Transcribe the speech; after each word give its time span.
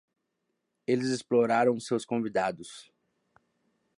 Eles 0.87 1.09
exploraram 1.11 1.79
seus 1.79 2.05
convidados. 2.05 2.91